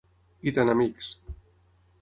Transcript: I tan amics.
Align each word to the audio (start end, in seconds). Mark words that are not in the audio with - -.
I 0.51 0.53
tan 0.55 0.73
amics. 0.73 1.13